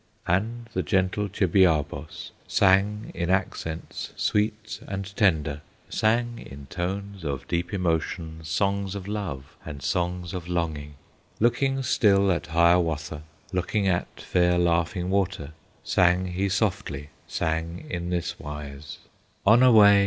And 0.25 0.67
the 0.73 0.81
gentle 0.81 1.29
Chibiabos 1.29 2.31
Sang 2.47 3.11
in 3.13 3.29
accents 3.29 4.09
sweet 4.15 4.79
and 4.87 5.15
tender, 5.15 5.61
Sang 5.89 6.39
in 6.39 6.65
tones 6.71 7.23
of 7.23 7.47
deep 7.47 7.71
emotion, 7.71 8.39
Songs 8.43 8.95
of 8.95 9.07
love 9.07 9.55
and 9.63 9.83
songs 9.83 10.33
of 10.33 10.47
longing; 10.49 10.95
Looking 11.39 11.83
still 11.83 12.31
at 12.31 12.47
Hiawatha, 12.47 13.21
Looking 13.53 13.87
at 13.87 14.07
fair 14.19 14.57
Laughing 14.57 15.11
Water, 15.11 15.51
Sang 15.83 16.25
he 16.33 16.49
softly, 16.49 17.09
sang 17.27 17.85
in 17.87 18.09
this 18.09 18.39
wise: 18.39 18.97
"Onaway! 19.45 19.99